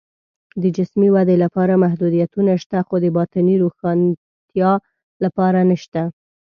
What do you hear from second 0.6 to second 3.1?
د جسمي ودې لپاره محدودیتونه شته، خو د